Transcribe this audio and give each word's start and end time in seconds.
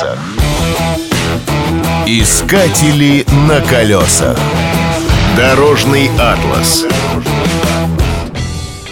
колесах. 0.00 0.18
Искатели 2.06 3.24
на 3.48 3.60
колесах. 3.60 4.38
Дорожный 5.36 6.10
атлас. 6.18 6.84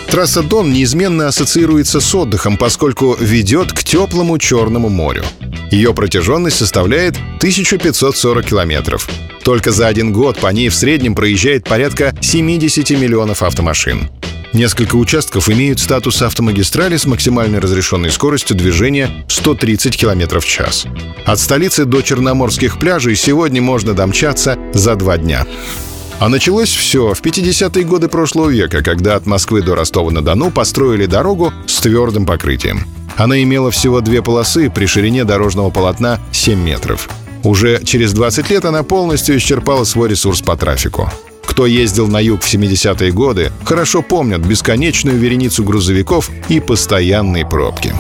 Трасса 0.08 0.42
Дон 0.42 0.72
неизменно 0.72 1.28
ассоциируется 1.28 2.00
с 2.00 2.14
отдыхом, 2.14 2.56
поскольку 2.56 3.16
ведет 3.20 3.72
к 3.72 3.84
теплому 3.84 4.38
Черному 4.38 4.88
морю. 4.88 5.24
Ее 5.70 5.92
протяженность 5.92 6.56
составляет 6.56 7.16
1540 7.38 8.44
километров. 8.46 9.08
Только 9.44 9.70
за 9.70 9.86
один 9.86 10.12
год 10.12 10.38
по 10.38 10.48
ней 10.48 10.70
в 10.70 10.74
среднем 10.74 11.14
проезжает 11.14 11.64
порядка 11.64 12.14
70 12.20 12.90
миллионов 12.90 13.42
автомашин. 13.42 14.08
Несколько 14.54 14.96
участков 14.96 15.50
имеют 15.50 15.78
статус 15.78 16.22
автомагистрали 16.22 16.96
с 16.96 17.04
максимальной 17.04 17.58
разрешенной 17.58 18.10
скоростью 18.10 18.56
движения 18.56 19.24
130 19.28 19.96
км 19.96 20.40
в 20.40 20.46
час. 20.46 20.86
От 21.26 21.38
столицы 21.38 21.84
до 21.84 22.00
черноморских 22.00 22.78
пляжей 22.78 23.14
сегодня 23.14 23.60
можно 23.60 23.92
домчаться 23.92 24.58
за 24.72 24.96
два 24.96 25.18
дня. 25.18 25.46
А 26.18 26.28
началось 26.28 26.70
все 26.70 27.14
в 27.14 27.20
50-е 27.20 27.84
годы 27.84 28.08
прошлого 28.08 28.48
века, 28.48 28.82
когда 28.82 29.16
от 29.16 29.26
Москвы 29.26 29.62
до 29.62 29.74
Ростова-на-Дону 29.76 30.50
построили 30.50 31.06
дорогу 31.06 31.52
с 31.66 31.80
твердым 31.80 32.26
покрытием. 32.26 32.80
Она 33.16 33.40
имела 33.42 33.70
всего 33.70 34.00
две 34.00 34.22
полосы 34.22 34.70
при 34.70 34.86
ширине 34.86 35.24
дорожного 35.24 35.70
полотна 35.70 36.20
7 36.32 36.58
метров. 36.58 37.08
Уже 37.44 37.84
через 37.84 38.12
20 38.14 38.50
лет 38.50 38.64
она 38.64 38.82
полностью 38.82 39.36
исчерпала 39.36 39.84
свой 39.84 40.08
ресурс 40.08 40.40
по 40.40 40.56
трафику. 40.56 41.12
Кто 41.48 41.66
ездил 41.66 42.06
на 42.06 42.20
юг 42.20 42.42
в 42.42 42.54
70-е 42.54 43.10
годы, 43.10 43.50
хорошо 43.64 44.02
помнят 44.02 44.42
бесконечную 44.42 45.18
вереницу 45.18 45.64
грузовиков 45.64 46.30
и 46.48 46.60
постоянные 46.60 47.44
пробки. 47.46 47.92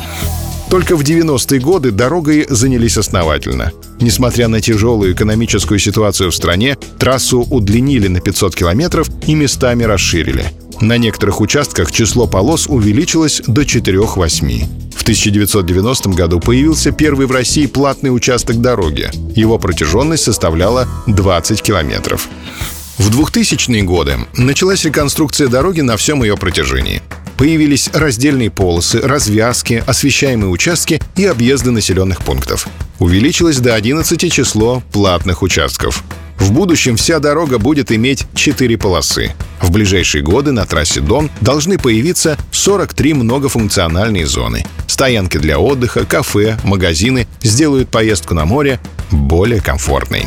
Только 0.70 0.96
в 0.96 1.00
90-е 1.00 1.58
годы 1.58 1.90
дорогой 1.90 2.46
занялись 2.48 2.98
основательно. 2.98 3.72
Несмотря 4.00 4.48
на 4.48 4.60
тяжелую 4.60 5.14
экономическую 5.14 5.80
ситуацию 5.80 6.30
в 6.30 6.34
стране, 6.34 6.76
трассу 6.98 7.40
удлинили 7.40 8.06
на 8.06 8.20
500 8.20 8.54
километров 8.54 9.08
и 9.26 9.34
местами 9.34 9.82
расширили. 9.84 10.44
На 10.82 10.98
некоторых 10.98 11.40
участках 11.40 11.90
число 11.90 12.26
полос 12.26 12.66
увеличилось 12.68 13.40
до 13.46 13.62
4-8. 13.62 14.94
В 14.94 15.02
1990 15.02 16.10
году 16.10 16.38
появился 16.38 16.92
первый 16.92 17.26
в 17.26 17.32
России 17.32 17.66
платный 17.66 18.14
участок 18.14 18.60
дороги. 18.60 19.10
Его 19.34 19.58
протяженность 19.58 20.24
составляла 20.24 20.86
20 21.06 21.62
километров. 21.62 22.28
В 22.98 23.10
2000-е 23.10 23.82
годы 23.84 24.18
началась 24.34 24.84
реконструкция 24.84 25.46
дороги 25.46 25.82
на 25.82 25.96
всем 25.96 26.24
ее 26.24 26.36
протяжении. 26.36 27.00
Появились 27.36 27.88
раздельные 27.92 28.50
полосы, 28.50 29.00
развязки, 29.00 29.84
освещаемые 29.86 30.50
участки 30.50 31.00
и 31.14 31.24
объезды 31.24 31.70
населенных 31.70 32.24
пунктов. 32.24 32.66
Увеличилось 32.98 33.58
до 33.58 33.76
11 33.76 34.32
число 34.32 34.82
платных 34.90 35.42
участков. 35.42 36.02
В 36.40 36.50
будущем 36.50 36.96
вся 36.96 37.20
дорога 37.20 37.58
будет 37.58 37.92
иметь 37.92 38.26
4 38.34 38.76
полосы. 38.76 39.32
В 39.60 39.70
ближайшие 39.70 40.24
годы 40.24 40.50
на 40.50 40.66
трассе 40.66 41.00
Дон 41.00 41.30
должны 41.40 41.78
появиться 41.78 42.36
43 42.50 43.14
многофункциональные 43.14 44.26
зоны. 44.26 44.66
Стоянки 44.88 45.38
для 45.38 45.60
отдыха, 45.60 46.04
кафе, 46.04 46.58
магазины 46.64 47.28
сделают 47.42 47.90
поездку 47.90 48.34
на 48.34 48.44
море 48.44 48.80
более 49.12 49.60
комфортной. 49.60 50.26